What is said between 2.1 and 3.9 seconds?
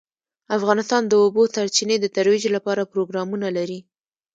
ترویج لپاره پروګرامونه لري.